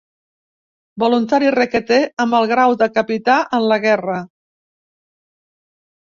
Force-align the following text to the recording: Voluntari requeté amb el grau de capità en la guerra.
Voluntari 1.03 1.51
requeté 1.55 1.99
amb 2.25 2.37
el 2.39 2.49
grau 2.53 2.73
de 2.81 2.89
capità 2.97 3.37
en 3.59 3.69
la 3.75 3.79
guerra. 3.85 4.19